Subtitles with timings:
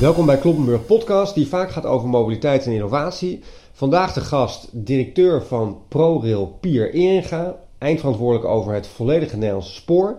[0.00, 3.40] Welkom bij Kloppenburg Podcast, die vaak gaat over mobiliteit en innovatie.
[3.72, 10.16] Vandaag de gast, directeur van ProRail Pier Eringa, eindverantwoordelijk over het volledige Nederlandse spoor.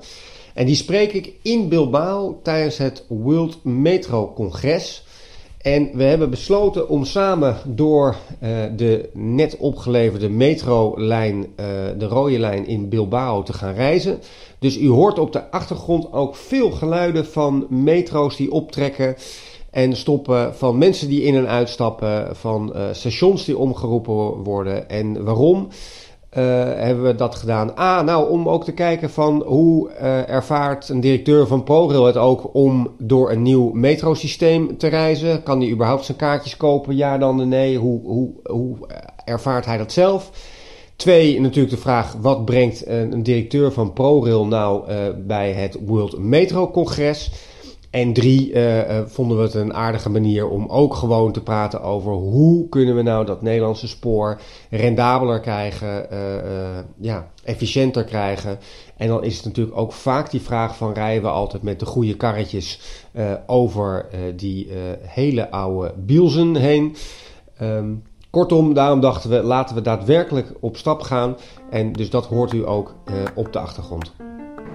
[0.54, 5.04] En die spreek ik in Bilbao tijdens het World Metro Congres.
[5.62, 11.66] En we hebben besloten om samen door uh, de net opgeleverde metrolijn, uh,
[11.98, 14.20] de rode lijn in Bilbao, te gaan reizen.
[14.59, 19.16] Dus u hoort op de achtergrond ook veel geluiden van metro's die optrekken
[19.72, 24.90] en stoppen, van mensen die in en uitstappen, van uh, stations die omgeroepen worden.
[24.90, 25.68] En waarom?
[26.38, 26.44] Uh,
[26.76, 27.80] hebben we dat gedaan?
[27.80, 32.18] A, nou om ook te kijken van hoe uh, ervaart een directeur van ProRail het
[32.18, 35.44] ook om door een nieuw metrosysteem te reizen?
[35.44, 36.96] Kan hij überhaupt zijn kaartjes kopen?
[36.96, 37.77] Ja dan nee.
[37.77, 38.77] Hoe, hoe, hoe
[39.26, 40.32] ervaart hij dat zelf?
[40.96, 46.71] Twee, natuurlijk de vraag, wat brengt een, directeur van ProRail nou bij het World Metro
[46.71, 47.32] Congres?
[47.90, 51.82] En drie, uh, uh, vonden we het een aardige manier om ook gewoon te praten
[51.82, 56.20] over hoe kunnen we nou dat Nederlandse spoor rendabeler krijgen, uh,
[56.98, 58.59] ja, efficiënter krijgen.
[58.98, 61.85] En dan is het natuurlijk ook vaak die vraag van rijden we altijd met de
[61.85, 62.81] goede karretjes
[63.46, 66.96] over die hele oude bielsen heen.
[67.62, 71.35] Um, kortom, daarom dachten we laten we daadwerkelijk op stap gaan.
[71.69, 72.96] En dus dat hoort u ook
[73.35, 74.12] op de achtergrond.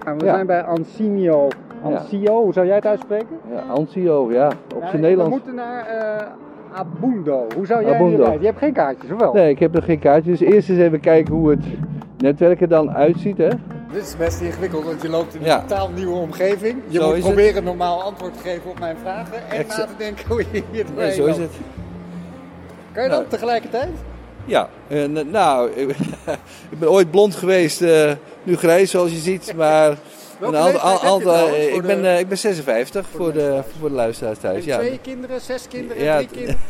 [0.04, 0.34] We ja.
[0.34, 1.48] zijn bij Ansinio
[1.84, 2.42] Ancio, ja.
[2.42, 3.38] hoe zou jij het uitspreken?
[3.50, 5.30] Ja, Ancio, ja, op zijn ja, Nederlands.
[5.30, 7.46] We moeten naar uh, Abundo.
[7.56, 8.32] Hoe zou jij Abundo.
[8.32, 9.32] Je hebt geen kaartjes, of wel?
[9.32, 10.38] Nee, ik heb nog geen kaartjes.
[10.38, 11.64] Dus eerst eens even kijken hoe het
[12.18, 13.48] netwerk er dan uitziet, hè.
[13.92, 15.60] Dit is best ingewikkeld, want je loopt in een ja.
[15.60, 16.82] totaal nieuwe omgeving.
[16.88, 17.64] Je zo moet proberen het.
[17.64, 20.86] normaal antwoord te geven op mijn vragen en Exa na te denken hoe je hier
[20.86, 21.52] doorheen ja, zo is het.
[22.92, 23.90] Kan je dat nou, tegelijkertijd?
[24.44, 25.70] Ja, uh, nou,
[26.72, 28.12] ik ben ooit blond geweest, uh,
[28.42, 29.96] nu grijs zoals je ziet, maar...
[30.38, 33.88] Welke al, al, al, al ik, ben, uh, ik ben 56 voor, voor de, voor
[33.88, 34.64] de luisteraars thuis.
[34.64, 34.78] Ja.
[34.78, 36.60] Twee kinderen, zes kinderen, ja, drie kinderen?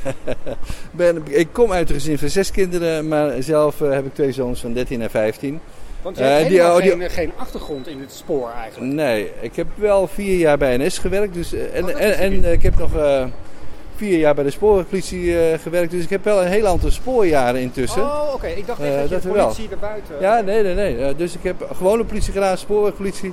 [0.91, 4.33] ben, ik kom uit een gezin van zes kinderen, maar zelf uh, heb ik twee
[4.33, 5.61] zoons van 13 en 15.
[6.03, 8.93] Want je hebt uh, helemaal die, geen, die, geen, achtergrond in het spoor eigenlijk.
[8.93, 11.35] Nee, ik heb wel vier jaar bij NS gewerkt.
[11.35, 12.91] Dus, en, oh, en, en ik heb nog
[13.97, 15.91] vier jaar bij de spoorwegpolitie uh, gewerkt.
[15.91, 18.03] Dus ik heb wel een heel aantal spoorjaren intussen.
[18.03, 18.47] Oh, oké.
[18.47, 20.15] Ik dacht echt uh, dat, je de politie erbuiten...
[20.21, 20.99] Ja, nee, nee, nee.
[20.99, 23.33] Uh, dus ik heb gewone politie gedaan, spoorwegpolitie.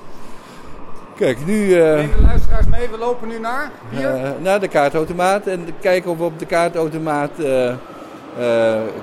[1.15, 1.67] Kijk, nu...
[1.67, 2.89] Neem de luisteraars mee.
[2.89, 3.71] We lopen nu naar?
[3.89, 4.35] Hier?
[4.41, 5.47] naar de kaartautomaat.
[5.47, 7.31] En kijken of we op de kaartautomaat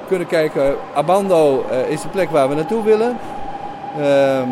[0.08, 0.74] kunnen kijken.
[0.94, 3.18] Abando is de plek waar we naartoe willen.
[4.00, 4.48] Ehm,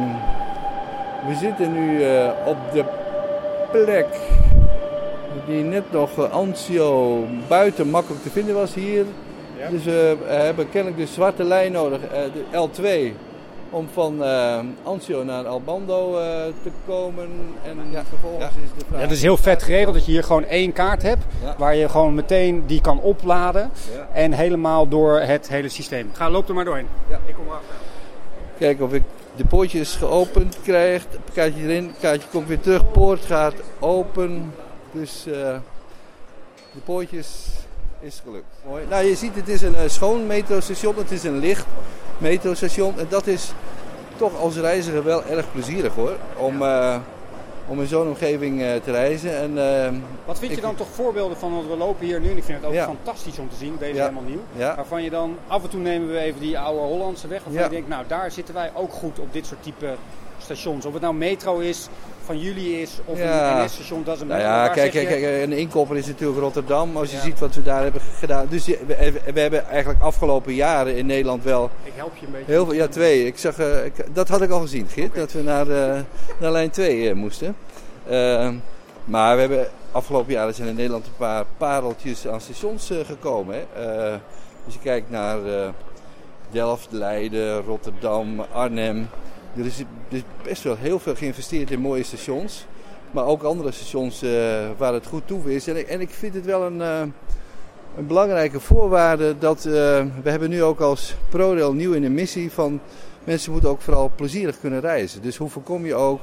[1.26, 2.00] we zitten nu
[2.44, 2.84] op de
[3.70, 4.06] plek
[5.46, 9.04] die net nog uh, Anzio buiten makkelijk te vinden was hier.
[9.58, 9.68] Ja.
[9.68, 13.14] Dus we hebben kennelijk de zwarte lijn nodig, uh, de L2,
[13.70, 16.12] om van uh, Anzio naar Albando
[16.62, 17.28] te komen.
[17.64, 18.62] En ja, vervolgens ja.
[18.62, 18.98] is de vraag...
[18.98, 21.24] Ja, het is heel vet geregeld dat je hier gewoon één kaart hebt,
[21.58, 23.70] waar je gewoon meteen die kan opladen.
[24.12, 26.10] En helemaal door het hele systeem.
[26.12, 26.88] Ga, loop er maar doorheen.
[27.26, 27.74] Ik kom erachter.
[28.58, 29.02] Kijken of ik
[29.36, 31.06] de poortjes geopend krijg.
[31.32, 34.52] Kaartje erin, kaartje komt weer terug, poort gaat open.
[35.00, 35.34] Dus uh,
[36.72, 37.46] de poortjes
[38.00, 38.44] is gelukt.
[38.66, 38.84] Mooi.
[38.88, 40.96] Nou, je ziet het is een uh, schoon metrostation.
[40.96, 41.66] Het is een licht
[42.18, 42.98] metrostation.
[42.98, 43.52] En dat is
[44.16, 46.16] toch als reiziger wel erg plezierig hoor.
[46.36, 46.96] Om, uh,
[47.66, 49.36] om in zo'n omgeving te reizen.
[49.36, 51.52] En, Wat vind je dan toch voorbeelden van?
[51.52, 52.84] Want we lopen hier nu en ik vind het ook ja.
[52.84, 53.76] fantastisch om te zien.
[53.78, 54.00] Deze ja.
[54.00, 54.42] helemaal nieuw.
[54.52, 54.74] Ja.
[54.76, 57.44] Waarvan je dan af en toe nemen we even die oude Hollandse weg.
[57.44, 59.94] Waarvan je denkt, nou daar zitten wij ook goed op dit soort type
[60.38, 60.86] stations.
[60.86, 61.88] Of het nou metro is,
[62.26, 63.58] van jullie is, of ja.
[63.58, 66.96] een NS-station, dat is een nou ja, kijk, kijk, kijk, een inkopper is natuurlijk Rotterdam,
[66.96, 67.22] als je ja.
[67.22, 68.46] ziet wat we daar hebben gedaan.
[68.50, 71.70] Dus we, we, hebben eigenlijk afgelopen jaren in Nederland wel...
[71.82, 72.52] Ik help je een beetje.
[72.52, 73.26] Heel veel, ja, twee.
[73.26, 75.20] Ik zag, uh, ik, dat had ik al gezien, Git, okay.
[75.20, 76.00] dat we naar, uh,
[76.40, 77.56] naar lijn 2 uh, moesten.
[78.10, 78.48] Uh,
[79.04, 83.54] maar we hebben afgelopen jaren zijn in Nederland een paar pareltjes aan stations gekomen.
[83.54, 84.12] Hè.
[84.64, 85.38] als je kijkt naar
[86.50, 89.08] Delft, Leiden, Rotterdam, Arnhem...
[89.58, 92.66] Er is, er is best wel heel veel geïnvesteerd in mooie stations.
[93.10, 94.30] Maar ook andere stations uh,
[94.76, 95.68] waar het goed toe is.
[95.68, 97.00] En ik, en ik vind het wel een, uh,
[97.96, 99.72] een belangrijke voorwaarde dat uh,
[100.22, 102.80] we hebben nu ook als ProRail nieuw in de missie van
[103.24, 105.22] mensen moeten ook vooral plezierig kunnen reizen.
[105.22, 106.20] Dus hoe voorkom je ook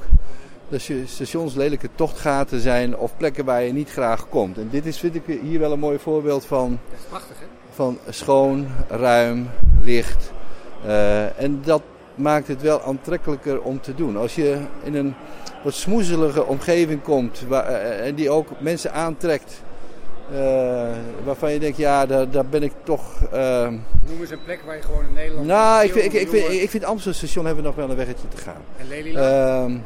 [0.68, 4.58] dat stations lelijke tochtgaten zijn of plekken waar je niet graag komt.
[4.58, 6.78] En dit is vind ik hier wel een mooi voorbeeld van.
[6.90, 7.46] Dat is prachtig hè?
[7.70, 10.32] Van schoon, ruim, licht.
[11.36, 11.82] en dat
[12.14, 14.16] maakt het wel aantrekkelijker om te doen.
[14.16, 15.14] Als je in een
[15.62, 19.62] wat smoezelige omgeving komt waar, uh, en die ook mensen aantrekt.
[20.32, 20.38] Uh,
[21.24, 23.02] waarvan je denkt, ja, daar, daar ben ik toch.
[23.34, 23.68] Uh...
[23.68, 25.46] Noem eens een plek waar je gewoon in Nederland.
[25.46, 27.96] Nou, ik vind, ik, ik, vind, ik vind Amsterdam station hebben we nog wel een
[27.96, 28.62] weggetje te gaan.
[28.76, 29.84] En Lelylaan?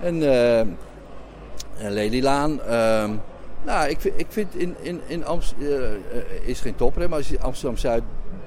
[0.00, 0.22] en,
[1.78, 2.60] en Lelylaan.
[3.64, 5.96] Nou, ik vind, ik vind in, in, in Amsterdam,
[6.44, 8.02] is geen topper, maar als je Amsterdam-Zuid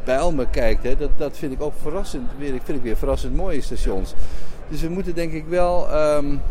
[0.07, 2.29] bij me kijkt, hè, dat, dat vind ik ook verrassend.
[2.37, 4.13] Weer, ik vind ik weer verrassend mooie stations.
[4.67, 6.41] Dus we moeten denk ik wel um,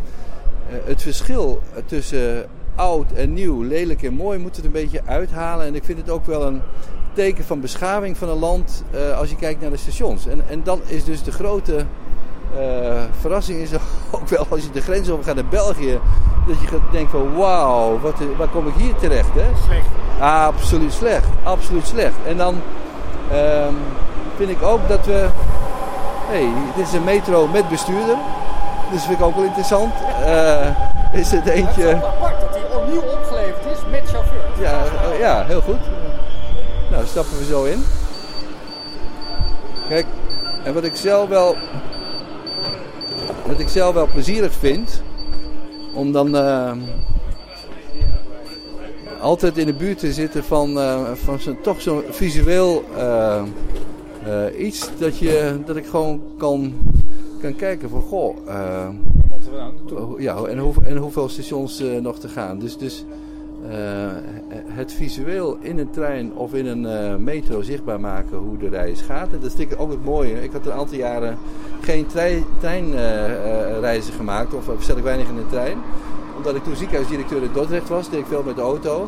[0.69, 2.45] het verschil tussen
[2.75, 5.65] oud en nieuw, lelijk en mooi, moeten het een beetje uithalen.
[5.65, 6.61] En ik vind het ook wel een
[7.13, 10.27] teken van beschaving van een land uh, als je kijkt naar de stations.
[10.27, 11.85] En, en dan is dus de grote
[12.57, 13.71] uh, verrassing is
[14.11, 15.99] ook wel als je de grens over gaat naar België.
[16.47, 19.33] Dat je gaat denken van wauw, wat, waar kom ik hier terecht?
[19.33, 19.55] Hè?
[19.65, 19.87] Slecht.
[20.19, 21.27] absoluut slecht.
[21.43, 22.15] Absoluut slecht.
[22.25, 22.55] En dan
[23.33, 23.77] um,
[24.35, 25.27] vind ik ook dat we...
[26.27, 28.17] hey, dit is een metro met bestuurder.
[28.91, 29.93] Dus vind ik ook wel interessant.
[30.25, 30.67] Uh,
[31.11, 31.83] is het eentje...
[31.83, 34.41] Het is apart dat hij opnieuw opgeleverd is met chauffeur.
[34.59, 35.79] Ja, uh, ja, heel goed.
[36.91, 37.85] Nou, stappen we zo in.
[39.87, 40.05] Kijk,
[40.63, 41.55] en wat ik zelf wel
[43.45, 45.01] wat ik zelf wel plezierig vind,
[45.93, 46.71] om dan uh,
[49.19, 53.43] altijd in de buurt te zitten van, uh, van zo, toch zo'n visueel uh,
[54.57, 56.73] iets dat, je, dat ik gewoon kan,
[57.41, 58.37] kan kijken van goh.
[60.17, 62.59] ja, en, hoe, en hoeveel stations nog te gaan.
[62.59, 63.05] Dus, dus
[64.65, 69.31] het visueel in een trein of in een metro zichtbaar maken hoe de reis gaat.
[69.31, 70.43] En dat is ook het mooie.
[70.43, 71.37] Ik had een aantal jaren
[71.81, 72.05] geen
[72.59, 75.77] treinreizen gemaakt, of stel ik weinig in de trein.
[76.37, 79.01] Omdat ik toen ziekenhuisdirecteur in Dordrecht was, deed ik veel met de auto.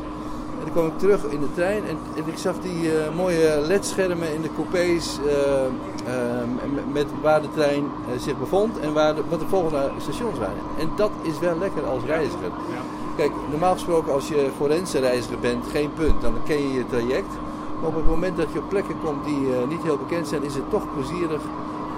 [0.60, 3.64] En toen kwam ik terug in de trein en, en ik zag die uh, mooie
[3.68, 7.84] ledschermen in de coupés uh, uh, met waar de trein
[8.20, 10.64] zich bevond en waar de, wat de volgende stations waren.
[10.80, 12.52] En dat is wel lekker als reiziger.
[12.70, 12.81] Ja.
[13.16, 17.34] Kijk, normaal gesproken als je forense reiziger bent, geen punt, dan ken je je traject.
[17.80, 20.56] Maar op het moment dat je op plekken komt die niet heel bekend zijn, is
[20.56, 21.42] het toch plezierig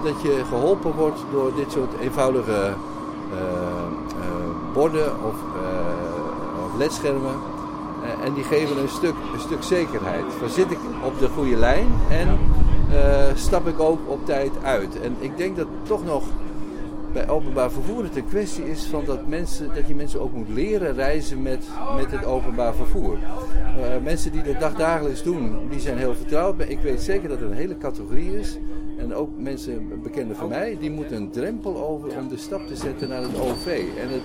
[0.04, 2.74] dat je geholpen wordt door dit soort eenvoudige
[4.72, 7.34] borden of, uh, of ledschermen.
[8.24, 10.24] en die geven een stuk, een stuk zekerheid.
[10.38, 12.38] Van zit ik op de goede lijn en
[13.34, 15.00] stap ik ook op tijd uit.
[15.00, 16.24] En ik denk dat toch nog
[17.12, 20.48] bij openbaar vervoer het een kwestie is van dat, mensen, dat je mensen ook moet
[20.48, 21.64] leren reizen met,
[21.96, 23.16] met het openbaar vervoer.
[24.02, 26.56] mensen die dat dagdagelijks doen, die zijn heel vertrouwd.
[26.56, 28.58] Maar ik weet zeker dat er een hele categorie is
[29.02, 32.76] en ook mensen, bekenden van mij, die moeten een drempel over om de stap te
[32.76, 33.66] zetten naar het OV.
[33.98, 34.22] En het,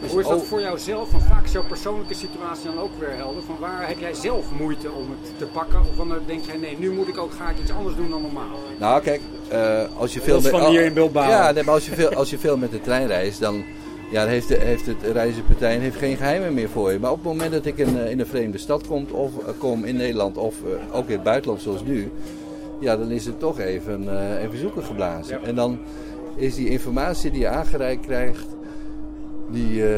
[0.00, 1.08] dus Hoe is dat voor jou zelf?
[1.10, 3.42] Van vaak is jouw persoonlijke situatie dan ook weer helder.
[3.42, 5.80] Van waar heb jij zelf moeite om het te pakken?
[5.80, 8.22] Of dan denk jij, nee, nu moet ik ook, ga ik iets anders doen dan
[8.22, 8.58] normaal?
[8.78, 9.20] Nou, kijk,
[9.52, 10.50] uh, als je veel met...
[10.50, 11.28] van hier in Bilbao.
[11.28, 13.64] Ja, nee, maar als je, veel, als je veel met de trein reist, dan...
[14.10, 16.98] Ja, dan heeft, de, heeft het reizenpartij heeft geen geheimen meer voor je.
[16.98, 19.84] Maar op het moment dat ik in, in een vreemde stad kom, of uh, kom
[19.84, 22.10] in Nederland of uh, ook in het buitenland zoals nu,
[22.80, 25.42] ja, dan is het toch even, uh, even zoeken geblazen.
[25.42, 25.78] En dan
[26.36, 28.46] is die informatie die je aangereikt krijgt,
[29.48, 29.88] die, uh,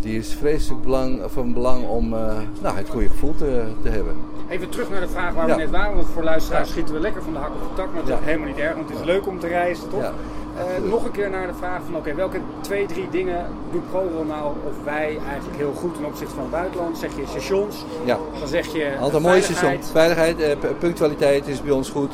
[0.00, 4.14] die is vreselijk belang, van belang om uh, nou, het goede gevoel te, te hebben.
[4.48, 7.22] Even terug naar de vraag waar we net waren, want voor luisteraars schieten we lekker
[7.22, 9.04] van de hak op de tak, maar dat is helemaal niet erg, want het is
[9.04, 10.12] leuk om te reizen, toch?
[10.56, 14.24] Uh, nog een keer naar de vraag van oké, welke twee, drie dingen doet ProRail
[14.24, 16.98] nou of wij eigenlijk heel goed ten opzichte van het buitenland?
[16.98, 18.18] Zeg je stations, ja.
[18.38, 19.82] dan zeg je Altijd mooie station.
[19.82, 20.46] Veiligheid, uh,
[20.78, 22.12] punctualiteit is bij ons goed.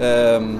[0.00, 0.58] Um,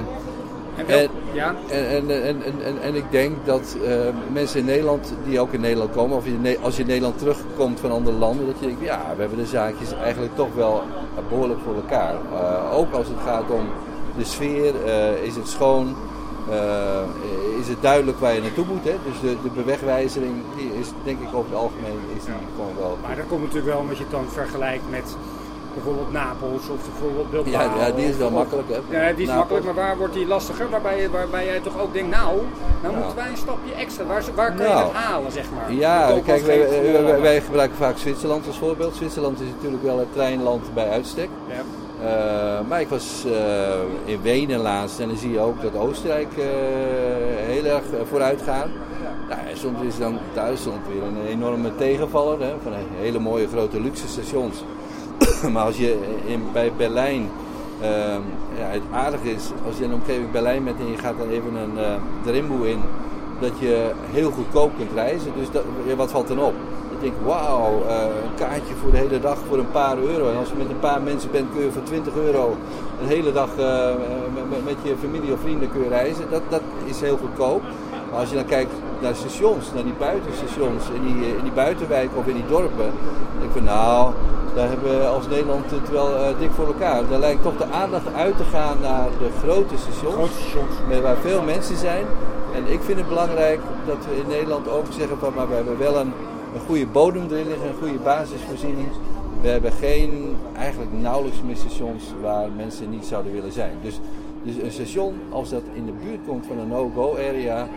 [0.77, 1.55] en, en, ja.
[1.69, 3.91] en, en, en, ik denk dat uh,
[4.33, 7.81] mensen in Nederland, die ook in Nederland komen, of je, als je in Nederland terugkomt
[7.81, 10.83] van andere landen, dat je denkt, ja, we hebben de zaakjes eigenlijk toch wel
[11.29, 12.15] behoorlijk voor elkaar.
[12.73, 13.67] ook als het gaat om
[14.17, 14.75] de sfeer,
[15.23, 15.95] is het schoon.
[17.61, 18.85] Is het duidelijk waar je naartoe moet.
[18.85, 18.95] Hè?
[19.05, 22.99] Dus de, de bewegwijzering die is denk ik over het algemeen is die gewoon wel.
[23.03, 25.17] Maar dat komt natuurlijk wel omdat je het dan vergelijkt met
[25.75, 27.53] bijvoorbeeld Napels of bijvoorbeeld Bilbao.
[27.53, 29.07] Ja, ja die is wel makkelijk hè.
[29.07, 30.71] Ja, die is makkelijk, maar waar wordt die lastiger?
[30.71, 32.41] Waarbij, waarbij jij toch ook denkt, nou,
[32.83, 34.05] nou moeten wij een stapje extra.
[34.05, 34.85] Waar, waar kun je nou.
[34.85, 35.73] het halen, zeg maar?
[35.73, 36.69] Ja, kijk, wij,
[37.03, 38.95] wij, wij, gebruiken vaak Zwitserland als voorbeeld.
[38.95, 41.29] Zwitserland is natuurlijk wel het treinland bij uitstek.
[41.49, 41.63] Ja.
[42.03, 43.33] Uh, maar ik was uh,
[44.05, 46.45] in Wenen laatst en dan zie je ook dat Oostenrijk uh,
[47.47, 48.69] heel erg vooruit gaat.
[49.29, 53.81] Nou, en soms is dan Duitsland weer een enorme tegenvaller hè, van hele mooie grote
[53.81, 54.65] luxe stations.
[55.53, 57.31] maar als je in, bij Berlijn,
[57.81, 58.21] ehm,
[58.59, 61.29] ja, het aardig is, als je in de omgeving Berlijn bent en je gaat dan
[61.29, 62.81] even een uh, in,
[63.41, 65.33] dat je heel goedkoop kunt reizen.
[65.39, 65.63] Dus dat,
[65.97, 66.55] wat valt dan op?
[67.03, 70.31] denk, wauw, uh, een kaartje voor de hele dag voor een paar euro.
[70.31, 72.57] En als je met een paar mensen bent, kun je voor 20 euro
[73.01, 73.49] een hele dag
[74.51, 76.25] met, met, je familie of vrienden kun je reizen.
[76.31, 77.63] Dat, dat is heel goedkoop.
[78.11, 82.17] Maar als je dan kijkt naar stations, naar die buitenstations, in die, in die buitenwijken
[82.17, 82.91] of in die dorpen,
[83.31, 84.13] dan denk ik van nou,
[84.55, 87.09] daar hebben we als Nederland het wel uh, dik voor elkaar.
[87.09, 91.01] Daar lijkt toch de aandacht uit te gaan naar de grote stations, grote stations.
[91.03, 92.05] waar veel mensen zijn.
[92.55, 95.79] En ik vind het belangrijk dat we in Nederland ook zeggen van, maar we hebben
[95.79, 96.13] wel een
[96.55, 98.89] een goede bodem erin liggen, een goede basisvoorziening.
[99.41, 103.77] We hebben geen, eigenlijk nauwelijks meer stations waar mensen niet zouden willen zijn.
[103.83, 104.01] Dus,
[104.43, 107.69] dus een station, als dat in de buurt komt van een no-go area,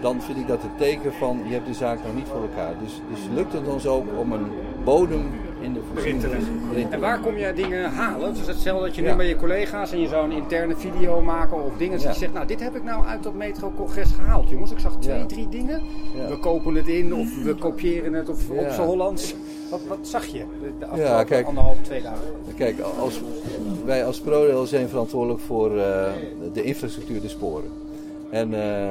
[0.00, 2.74] dan vind ik dat het teken van je hebt de zaak nog niet voor elkaar.
[2.82, 4.46] Dus, dus lukt het ons ook om een
[4.84, 5.30] bodem
[5.62, 8.34] in de voorziening En waar kom je dingen halen?
[8.34, 11.64] Dus hetzelfde dat je nu bij je collega's en je zou een interne video maken
[11.64, 12.00] of dingen.
[12.00, 12.08] Ja.
[12.08, 14.70] je zegt, nou dit heb ik nou uit dat metro-congres gehaald jongens.
[14.70, 15.82] Ik zag twee, drie dingen.
[16.28, 19.34] We kopen het in of we kopiëren het of op z'n Hollands.
[19.70, 20.44] Wat, wat, zag je
[20.78, 22.24] de afgelopen ja, kijk, anderhalf, twee dagen?
[22.56, 23.20] Kijk, als,
[23.84, 26.12] wij als ProRail zijn verantwoordelijk voor uh,
[26.52, 27.70] de infrastructuur, de sporen.
[28.30, 28.90] En uh,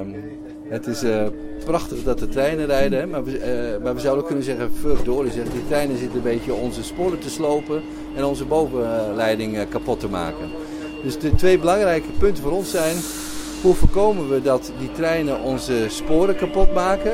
[0.72, 1.24] het is uh,
[1.66, 3.32] prachtig dat de treinen rijden, maar, we,
[3.78, 7.20] uh, maar we zouden kunnen zeggen, verdorie zeg, die treinen zitten een beetje onze sporen
[7.20, 7.82] te slopen
[8.16, 10.50] en onze bovenleiding uh, kapot te maken.
[11.04, 12.96] Dus de twee belangrijke punten voor ons zijn,
[13.62, 17.12] hoe voorkomen we dat die treinen onze sporen kapot maken?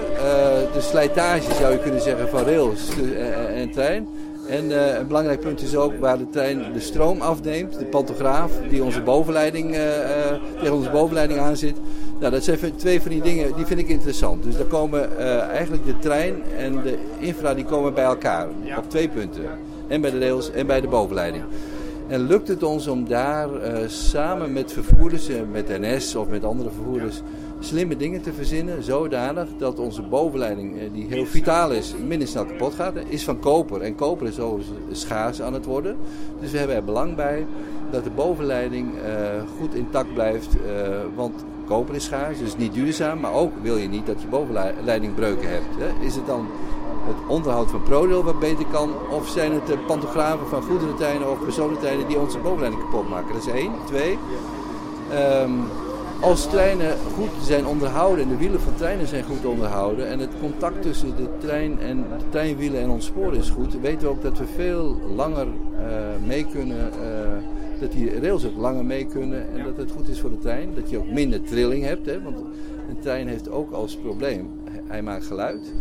[0.73, 2.89] de slijtage zou je kunnen zeggen van rails
[3.53, 4.07] en trein.
[4.47, 8.83] En een belangrijk punt is ook waar de trein de stroom afneemt, de pantograaf die
[8.83, 9.75] onze bovenleiding,
[10.59, 11.77] tegen onze bovenleiding aanzit.
[12.19, 14.43] Nou, dat zijn twee van die dingen, die vind ik interessant.
[14.43, 18.47] Dus daar komen uh, eigenlijk de trein en de infra die komen bij elkaar
[18.77, 19.43] op twee punten.
[19.87, 21.43] En bij de rails en bij de bovenleiding.
[22.07, 26.69] En lukt het ons om daar uh, samen met vervoerders, met NS of met andere
[26.69, 27.21] vervoerders,
[27.59, 32.45] slimme dingen te verzinnen, zodanig dat onze bovenleiding, uh, die heel vitaal is, minder snel
[32.45, 33.81] kapot gaat, is van koper.
[33.81, 34.59] En koper is zo
[34.91, 35.97] schaars aan het worden.
[36.39, 37.45] Dus we hebben er belang bij
[37.91, 38.91] dat de bovenleiding
[39.57, 40.55] goed intact blijft,
[41.15, 43.19] want koper is schaars, dus niet duurzaam.
[43.19, 45.75] Maar ook wil je niet dat je bovenleidingbreuken hebt.
[45.77, 46.05] Hè.
[46.05, 46.47] Is het dan
[47.07, 48.89] het onderhoud van ProRail wat beter kan?
[49.11, 53.33] Of zijn het de pantografen van goederentreinen of personentreinen die onze bovenleiding kapot maken?
[53.33, 53.71] Dat is één.
[53.85, 54.17] Twee,
[55.41, 55.63] um,
[56.19, 60.31] als treinen goed zijn onderhouden en de wielen van treinen zijn goed onderhouden en het
[60.41, 64.21] contact tussen de trein en de treinwielen en ons spoor is goed, weten we ook
[64.21, 65.81] dat we veel langer uh,
[66.25, 70.19] mee kunnen uh, dat die rails ook langer mee kunnen en dat het goed is
[70.19, 70.73] voor de trein.
[70.75, 72.37] Dat je ook minder trilling hebt, hè, want
[72.89, 74.49] een trein heeft ook als probleem,
[74.87, 75.73] hij maakt geluid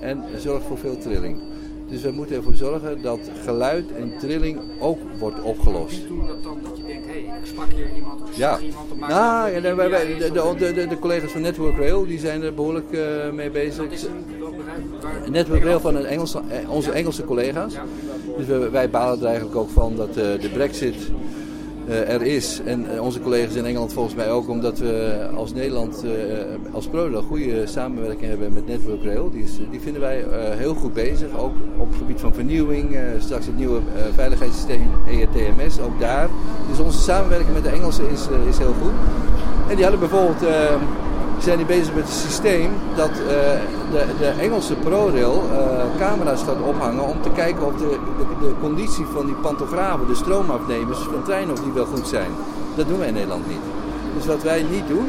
[0.00, 1.40] en zorgt voor veel trilling.
[1.88, 5.98] Dus we moeten ervoor zorgen dat geluid en trilling ook wordt opgelost.
[5.98, 6.58] Niet doen dat dan
[7.46, 8.58] je sprak hier iemand of ja.
[8.58, 9.74] iemand op nou, ja, de,
[10.58, 13.86] de, de, de, collega's van Network Rail die zijn er behoorlijk uh, mee bezig.
[15.30, 17.74] Network Rail van een Engelse, eh, onze Engelse collega's.
[18.36, 20.96] Dus wij, wij balen er eigenlijk ook van dat uh, de brexit
[21.88, 22.60] er is.
[22.64, 26.12] En uh, onze collega's in Engeland volgens mij ook, omdat we als Nederland, uh,
[26.72, 29.30] als ProRail, goede samenwerking hebben met Network Rail.
[29.30, 30.24] Die, is, die vinden wij
[30.56, 32.96] heel goed bezig, ook op het gebied van vernieuwing.
[33.18, 33.80] straks het nieuwe
[34.14, 36.28] veiligheidssysteem ERTMS, ook daar.
[36.70, 38.92] Dus onze samenwerking met de Engelsen is, is heel goed.
[39.68, 40.40] En die hadden bijvoorbeeld
[41.38, 43.26] zijn die bezig met een systeem dat uh,
[43.90, 48.54] de, de, Engelse ProRail uh, camera's gaat ophangen om te kijken of de, de, de,
[48.60, 52.30] conditie van die pantografen, de stroomafnemers van treinen, of die wel goed zijn.
[52.74, 53.64] Dat doen wij in Nederland niet.
[54.16, 55.08] Dus wat wij niet doen,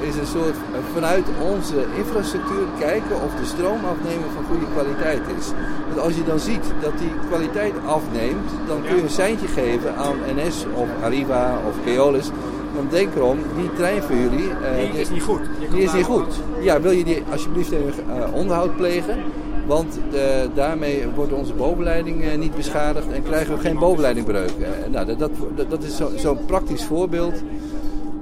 [0.00, 5.46] is een soort uh, vanuit onze infrastructuur kijken of de stroomafnemer van goede kwaliteit is.
[5.86, 9.96] Want als je dan ziet dat die kwaliteit afneemt, dan kun je een seintje geven
[9.96, 12.30] aan NS of Arriva of Keolis
[12.74, 14.48] dan denk erom, die trein voor jullie...
[14.48, 15.40] Uh, die is niet goed.
[15.70, 16.42] Die is niet goed.
[16.60, 19.18] Ja, wil je die alsjeblieft even uh, onderhoud plegen?
[19.66, 20.20] Want uh,
[20.54, 24.50] daarmee wordt onze bovenleiding niet beschadigd en krijgen we geen bovenleidingbreuk.
[24.90, 25.30] nou, dat, dat,
[25.70, 27.42] dat is zo'n zo praktisch voorbeeld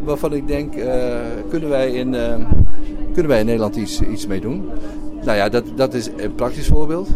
[0.04, 0.72] waarvan ik denk,
[1.48, 2.16] kunnen, wij in,
[3.12, 4.70] kunnen wij in Nederland iets, iets mee doen?
[5.24, 7.08] Nou ja, dat, dat is een praktisch voorbeeld.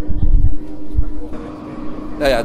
[2.18, 2.44] Nou ja,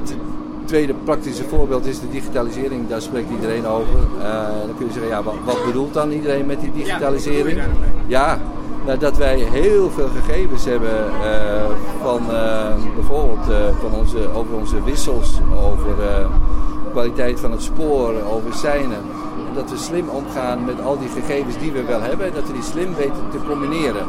[0.73, 2.87] tweede praktische voorbeeld is de digitalisering.
[2.87, 3.99] Daar spreekt iedereen over.
[4.17, 4.23] Uh,
[4.65, 7.61] dan kun je zeggen, ja, wat, bedoelt dan iedereen met die digitalisering?
[8.07, 8.39] Ja,
[8.85, 11.63] nou, dat wij heel veel gegevens hebben uh,
[12.01, 13.45] van uh, bijvoorbeeld
[13.81, 15.95] van onze, over onze wissels, over
[16.91, 19.01] kwaliteit van het spoor, over seinen.
[19.55, 22.53] Dat we slim omgaan met al die gegevens die we wel hebben en dat we
[22.53, 24.05] die slim weten te combineren.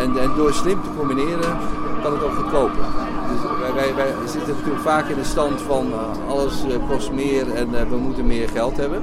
[0.00, 1.56] en, en door slim te combineren
[2.02, 2.84] kan het ook goedkoper.
[3.74, 7.68] Wij, wij, zitten natuurlijk vaak in de stand van uh, alles uh, kost meer en
[7.72, 9.02] uh, we moeten meer geld hebben.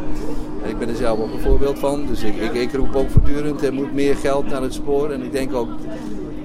[0.66, 3.64] Ik ben er zelf ook een voorbeeld van, dus ik, ik, ik roep ook voortdurend
[3.64, 5.10] er moet meer geld naar het spoor.
[5.10, 5.70] En ik denk ook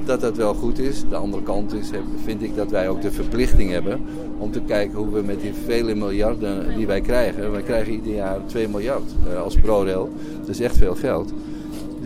[0.05, 1.09] dat dat wel goed is.
[1.09, 1.91] De andere kant is,
[2.25, 4.05] vind ik dat wij ook de verplichting hebben
[4.39, 7.53] om te kijken hoe we met die vele miljarden die wij krijgen.
[7.53, 9.15] Wij krijgen ieder jaar 2 miljard
[9.45, 10.11] als ProRail.
[10.41, 11.33] Dat is echt veel geld.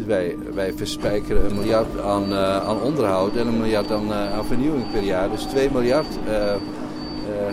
[0.06, 4.92] Wij, wij verspijkeren een miljard aan, uh, aan onderhoud en een miljard aan, aan vernieuwing
[4.92, 5.30] per jaar.
[5.30, 6.52] Dus 2 miljard uh,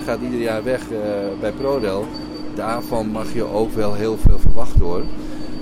[0.05, 0.81] gaat ieder jaar weg
[1.39, 2.05] bij ProRail.
[2.55, 5.03] Daarvan mag je ook wel heel veel verwachten hoor.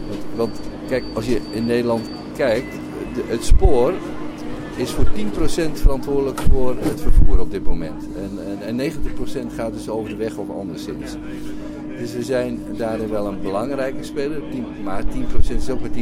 [0.07, 2.75] Want, want kijk, als je in Nederland kijkt,
[3.27, 3.93] het spoor
[4.75, 8.07] is voor 10% verantwoordelijk voor het vervoer op dit moment.
[8.15, 8.91] En, en, en
[9.51, 11.15] 90% gaat dus over de weg of anderszins.
[11.97, 14.41] Dus we zijn daarin wel een belangrijke speler,
[14.83, 15.07] maar 10%
[15.55, 15.93] is ook maar 10%.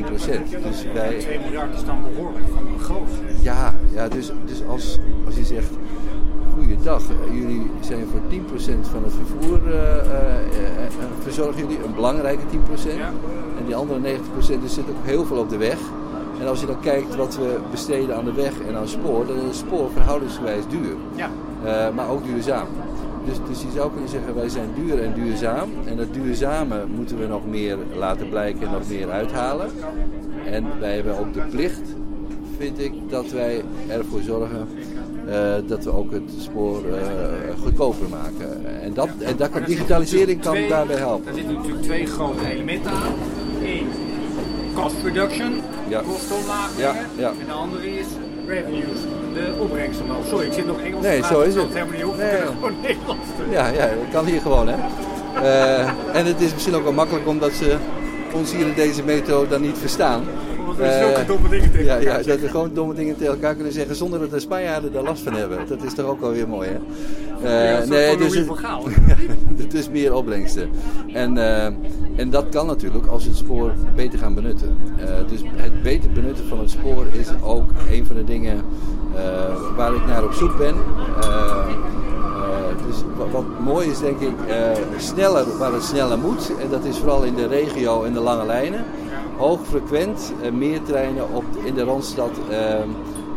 [0.64, 1.18] Dus wij...
[1.20, 2.46] 2 miljard is dan behoorlijk
[2.80, 3.10] groot.
[3.42, 5.70] Ja, ja dus, dus als, als je zegt,
[6.54, 8.36] goeiedag, jullie zijn voor 10%
[8.82, 9.82] van het vervoer, uh, uh,
[11.20, 12.48] verzorgen jullie een belangrijke 10%.
[13.58, 15.78] En die andere 90% er zit ook heel veel op de weg.
[16.40, 19.36] En als je dan kijkt wat we besteden aan de weg en aan spoor, dan
[19.36, 20.96] is het spoor verhoudingsgewijs duur.
[21.16, 21.30] Ja.
[21.92, 22.68] maar ook duurzaam.
[23.25, 25.70] Dus, dus je zou kunnen zeggen, wij zijn duur en duurzaam.
[25.86, 29.70] En dat duurzame moeten we nog meer laten blijken en nog meer uithalen.
[30.46, 31.82] En wij hebben ook de plicht,
[32.58, 34.68] vind ik, dat wij ervoor zorgen
[35.27, 36.96] uh, dat we ook het spoor uh,
[37.62, 38.82] goedkoper maken.
[38.82, 41.27] En, dat, en dat kan, digitalisering kan daarbij helpen.
[41.27, 43.13] Er zitten natuurlijk twee grote elementen aan.
[43.63, 43.88] Eén,
[44.75, 45.53] cost reduction.
[45.89, 46.01] Ja,
[47.18, 47.30] ja.
[47.39, 48.08] En de andere is
[48.48, 49.00] revenues,
[49.34, 50.25] de opbrengst omhoog.
[50.28, 51.74] Sorry, ik zit nog Engels Nee, zo is het.
[51.74, 52.42] helemaal niet nee.
[52.60, 54.75] gewoon Nederlands Ja, ja, dat kan hier gewoon, hè.
[55.42, 55.80] Uh,
[56.13, 57.78] en het is misschien ook wel makkelijk omdat ze
[58.34, 60.24] ons hier in deze metro dan niet verstaan.
[60.60, 63.34] Omdat we uh, zulke domme dingen tegen ja, ja, dat we gewoon domme dingen tegen
[63.34, 65.60] elkaar kunnen zeggen zonder dat de Spanjaarden daar last van hebben.
[65.68, 66.78] Dat is toch ook wel weer mooi, hè?
[67.44, 70.70] Uh, nee, dus het, dus meer opbrengsten.
[71.13, 71.66] En, uh,
[72.16, 74.78] en dat kan natuurlijk als we het spoor beter gaan benutten.
[75.00, 78.62] Uh, dus het beter benutten van het spoor is ook een van de dingen
[79.75, 80.75] waar ik naar op zoek ben.
[82.88, 84.36] dus wat, wat, mooi is denk ik,
[84.98, 86.51] sneller waar het sneller moet.
[86.60, 88.86] En dat is vooral in de regio en de lange lijnen.
[89.38, 92.32] Hoogfrequent, meer treinen op, in de Randstad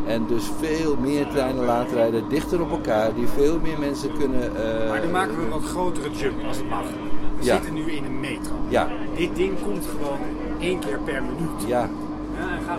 [0.06, 4.52] en dus veel meer treinen laten rijden, dichter op elkaar, die veel meer mensen kunnen.
[4.52, 6.84] Uh, maar dan maken we een wat grotere jump als het mag.
[7.38, 8.54] We zitten nu in een metro.
[8.68, 8.88] Ja.
[9.16, 10.18] Dit ding komt gewoon
[10.58, 11.66] één keer per minuut.
[11.66, 11.88] Ja.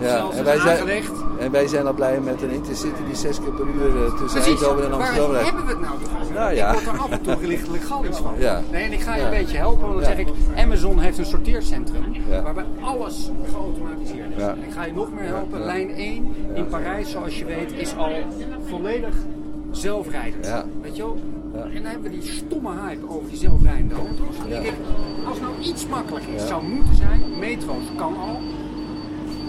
[0.00, 0.30] en ja.
[0.36, 1.02] en wij zijn,
[1.38, 4.42] En wij zijn al blij met een intercity die zes keer per uur uh, tussen.
[4.42, 5.46] Eindhoven en Amsterdam rijdt.
[5.46, 6.34] Hebben we het nou toch over?
[6.34, 6.68] Nou, ja.
[6.68, 8.34] Ik word er af en toe lichtelijk gallisch van.
[8.38, 8.62] Ja.
[8.70, 10.28] Nee, en ik ga je een beetje helpen, want dan zeg ik...
[10.56, 12.04] Amazon heeft een sorteercentrum
[12.42, 14.42] waarbij alles geautomatiseerd is.
[14.42, 15.64] Ik ga je nog meer helpen.
[15.64, 18.10] Lijn 1 in Parijs, zoals je weet, is al
[18.68, 19.14] volledig
[19.70, 20.48] zelfrijdend.
[20.82, 21.18] Weet je wel?
[21.54, 21.62] Ja.
[21.62, 24.36] En dan hebben we die stomme hype over die zelfrijdende auto's.
[24.38, 24.74] Dan denk ik,
[25.28, 28.40] als nou iets makkelijker is, zou moeten zijn, metro's kan al,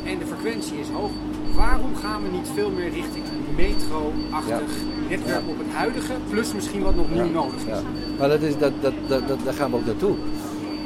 [0.10, 1.12] en de frequentie is hoog.
[1.56, 4.72] Waarom gaan we niet veel meer richting een metro-achtig
[5.10, 7.82] netwerk op het huidige, plus misschien wat nog nu nodig is?
[8.20, 10.16] Maar dat is, dat, dat, dat, dat, daar gaan we ook naartoe.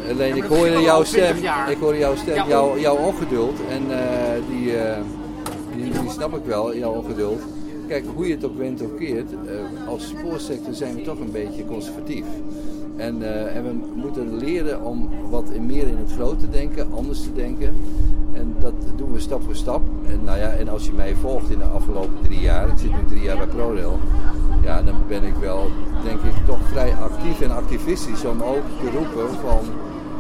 [0.10, 1.36] Alleen ik hoor jouw stem,
[1.70, 3.98] ik hoor jouw stem, jouw, jouw ongeduld en uh,
[4.50, 4.98] die, uh,
[5.76, 7.42] die, die, snap ik wel, jouw ongeduld.
[7.88, 11.32] Kijk, hoe je het ook went of keert, uh, als spoorsector zijn we toch een
[11.32, 12.26] beetje conservatief.
[12.96, 17.34] En, en, we moeten leren om wat meer in het groot te denken, anders te
[17.34, 17.76] denken.
[18.34, 19.82] En dat doen we stap voor stap.
[20.08, 22.92] En, nou ja, en als je mij volgt in de afgelopen drie jaar, ik zit
[22.92, 24.00] nu drie jaar bij ProRail,
[24.62, 25.68] ja, dan ben ik wel,
[26.04, 29.60] denk ik, toch vrij actief en activistisch om ook te roepen van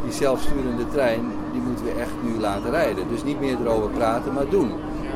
[0.04, 1.22] die zelfsturende trein,
[1.52, 3.08] die moeten we echt nu laten rijden.
[3.08, 4.72] Dus niet meer erover praten, maar doen.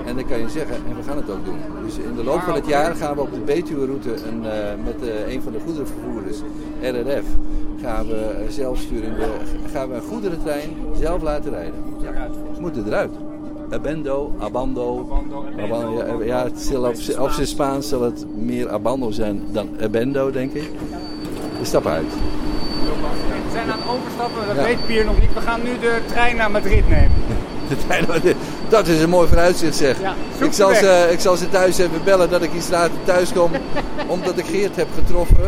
[0.08, 1.60] En dan kan je zeggen, en we gaan het ook doen.
[1.86, 4.16] Dus in de loop van het jaar gaan we op de Betuwe-route uh,
[4.84, 6.38] met uh, een van de goederenvervoerders,
[6.82, 7.26] RRF,
[7.82, 9.28] gaan we zelfsturende,
[9.72, 11.74] gaan we een goederentrein zelf laten rijden.
[12.56, 13.12] Ze moeten eruit.
[13.70, 15.08] Abendo, Abando.
[15.60, 19.70] Abando ja, ja, het zal op, op zijn Spaans zal het meer Abando zijn dan
[19.82, 20.70] Abendo, denk ik.
[21.60, 22.14] We stappen uit.
[22.14, 24.64] We zijn aan het overstappen, dat ja.
[24.64, 25.34] weet Pier nog niet.
[25.34, 27.12] We gaan nu de trein naar Madrid nemen.
[28.70, 29.98] Dat is een mooi vooruitzicht zeg.
[30.40, 33.52] ik, zal ze, ik zal ze thuis even bellen dat ik iets later thuis kom.
[34.08, 35.44] omdat ik Geert heb getroffen.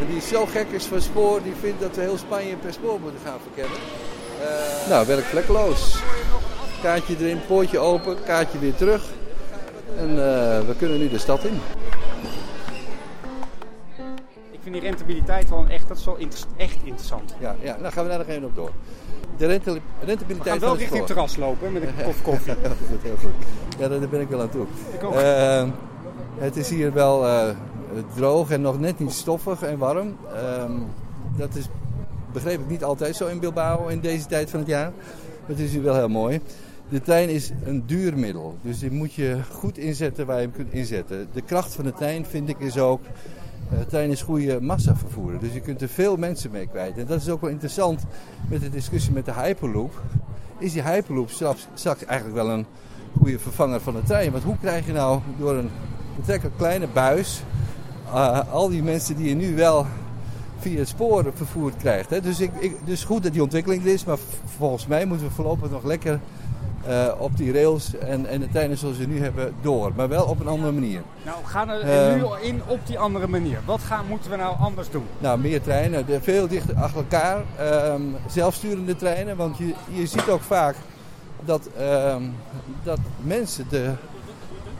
[0.00, 1.42] En die zo gek is van spoor.
[1.42, 3.78] Die vindt dat we heel Spanje per spoor moeten gaan verkennen.
[4.40, 5.96] Uh, nou, werk vlekkeloos.
[6.82, 9.02] Kaartje erin, poortje open, kaartje weer terug.
[9.98, 10.16] En uh,
[10.66, 11.60] we kunnen nu de stad in.
[14.66, 16.18] Vind die rentabiliteit wel echt, dat is wel
[16.56, 17.34] echt interessant.
[17.40, 18.70] Ja, ja, dan gaan we daar nog even op door
[19.36, 22.54] de rentabiliteit We gaan wel richting het terras lopen met een kop koffie.
[22.60, 23.30] heel goed, heel goed.
[23.78, 24.66] Ja, daar ben ik wel aan toe.
[24.92, 25.14] Ik ook.
[25.14, 25.68] Uh,
[26.38, 27.48] het is hier wel uh,
[28.14, 30.16] droog en nog net niet stoffig en warm.
[30.32, 30.64] Uh,
[31.36, 31.68] dat is,
[32.32, 34.92] begreep ik, niet altijd zo in Bilbao in deze tijd van het jaar.
[35.40, 36.40] Maar het is hier wel heel mooi.
[36.88, 40.52] De trein is een duur middel, dus die moet je goed inzetten waar je hem
[40.52, 41.28] kunt inzetten.
[41.32, 43.00] De kracht van de trein vind ik is ook
[43.72, 45.38] uh, trein is goede massavervoer.
[45.38, 46.98] Dus je kunt er veel mensen mee kwijt.
[46.98, 48.02] En dat is ook wel interessant
[48.48, 50.02] met de discussie met de Hyperloop.
[50.58, 51.30] Is die Hyperloop
[51.74, 52.66] straks, eigenlijk wel een
[53.18, 54.32] goede vervanger van de trein?
[54.32, 55.70] Want hoe krijg je nou door een
[56.16, 57.42] betrekkelijk kleine buis
[58.06, 59.86] uh, al die mensen die je nu wel
[60.58, 62.10] via het spoor vervoerd krijgt?
[62.10, 62.20] Hè?
[62.20, 64.18] Dus, ik, ik, dus goed dat die ontwikkeling er is, maar
[64.56, 66.20] volgens mij moeten we voorlopig nog lekker
[66.88, 69.92] uh, op die rails en, en de treinen zoals we nu hebben door.
[69.96, 71.02] Maar wel op een andere manier.
[71.24, 73.58] Nou, gaan we uh, nu in op die andere manier.
[73.64, 75.06] Wat gaan, moeten we nou anders doen?
[75.18, 76.06] Nou, meer treinen.
[76.06, 77.42] De, veel dichter achter elkaar.
[77.60, 77.94] Uh,
[78.28, 79.36] zelfsturende treinen.
[79.36, 80.76] Want je, je ziet ook vaak
[81.44, 82.22] dat, ehm,
[82.82, 83.92] dat mensen, de,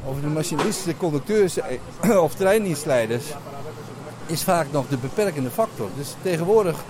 [0.05, 3.25] of de machinisten, de conducteurs eh, of treindienstleiders,
[4.27, 5.89] is vaak nog de beperkende factor.
[5.97, 6.85] Dus tegenwoordig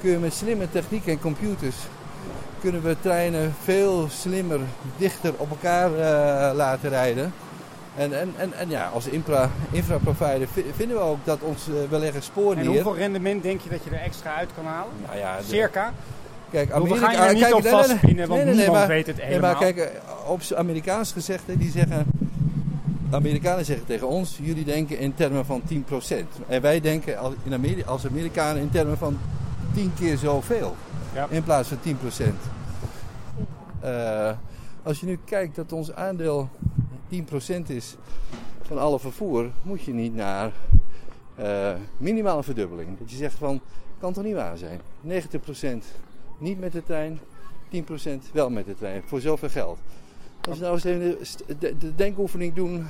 [0.00, 1.76] kun je met slimme techniek en computers
[2.60, 4.60] kunnen we treinen veel slimmer,
[4.96, 7.32] dichter op elkaar uh, laten rijden.
[7.96, 11.98] En, en, en, en ja, als infra, infraprovider vinden we ook dat ons uh, we
[11.98, 12.64] leggen spoor neer.
[12.64, 14.92] En hoeveel rendement denk je dat je er extra uit kan halen?
[15.06, 15.92] Nou ja, de, Circa?
[16.50, 19.20] Kijk, Amerika, we gaan je niet kijk, op vastpinnen, want nee, nee, niemand weet het
[19.20, 19.60] helemaal.
[19.60, 19.92] Nee, maar kijk,
[20.26, 22.06] op Amerikaans gezegde, die zeggen...
[23.10, 26.14] Amerikanen zeggen tegen ons, jullie denken in termen van 10%.
[26.46, 29.18] En wij denken in Amerika, als Amerikanen in termen van
[29.74, 30.76] 10 keer zoveel.
[31.14, 31.28] Ja.
[31.28, 32.34] In plaats van 10%.
[33.84, 34.30] Uh,
[34.82, 36.48] als je nu kijkt dat ons aandeel
[37.12, 37.96] 10% is
[38.62, 40.52] van alle vervoer, moet je niet naar
[41.40, 42.98] uh, minimale verdubbeling.
[42.98, 43.60] Dat je zegt van,
[43.98, 44.80] kan toch niet waar zijn.
[45.08, 45.84] 90%
[46.38, 47.20] niet met de trein,
[47.74, 47.78] 10%
[48.32, 49.02] wel met de trein.
[49.06, 49.78] Voor zoveel geld.
[50.48, 52.86] Als we nou eens even de, de, denkoefening doen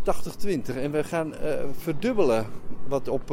[0.00, 1.38] 80-20 en we gaan uh,
[1.78, 2.46] verdubbelen
[2.88, 3.30] wat op,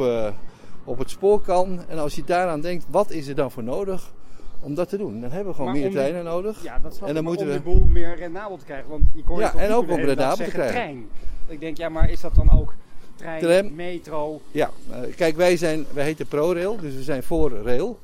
[0.84, 1.80] op het spoor kan.
[1.88, 4.12] En als je daaraan denkt, wat is er dan voor nodig
[4.60, 5.20] om dat te doen?
[5.20, 6.62] Dan hebben we gewoon maar meer treinen nodig.
[6.62, 7.58] Ja, dat en dan moeten om we...
[7.58, 8.90] de boel meer rendabel te krijgen.
[8.90, 10.74] Want je kon ja, en ook om rendabel te krijgen.
[10.74, 11.08] Trein.
[11.46, 12.74] Ik denk, ja, maar is dat dan ook
[13.16, 13.74] trein, Tram.
[13.74, 14.40] metro?
[14.50, 17.98] Ja, uh, kijk, wij, zijn, wij heten ProRail, dus we zijn voor rail.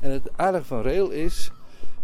[0.00, 1.50] En het aardige van rail is,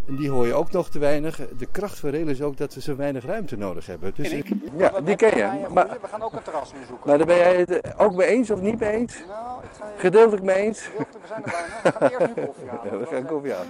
[0.07, 2.75] en die hoor je ook nog te weinig, de kracht van rail is ook dat
[2.75, 4.13] we zo weinig ruimte nodig hebben.
[4.15, 4.49] Dus ik?
[4.77, 5.67] Ja, die ken je.
[5.73, 7.09] Maar, we gaan ook een terras nu zoeken.
[7.09, 9.23] Maar daar ben jij het ook mee eens of niet mee eens?
[9.29, 9.62] Nou, ik.
[9.97, 10.89] Gedeeltelijk mee eens?
[10.97, 11.81] we zijn er bijna.
[11.83, 12.91] We gaan eerst nu koffie halen.
[12.93, 13.69] Ja, we gaan koffie halen.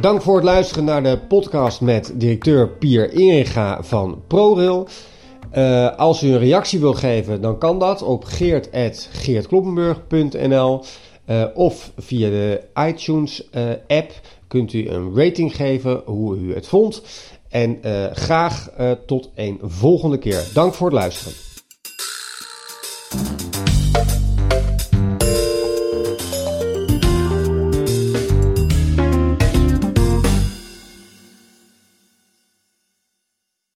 [0.00, 4.88] Dank voor het luisteren naar de podcast met directeur Pier Inga van ProRail.
[5.56, 10.84] Uh, als u een reactie wilt geven, dan kan dat op geert.geertkloppenburg.nl
[11.26, 14.12] uh, of via de iTunes uh, app
[14.46, 17.02] kunt u een rating geven hoe u het vond.
[17.48, 17.78] En
[18.12, 18.70] graag
[19.06, 20.44] tot een volgende keer.
[20.54, 21.47] Dank voor het luisteren.
[23.10, 23.47] Thank you.